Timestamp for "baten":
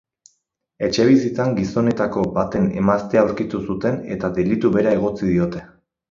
2.37-2.65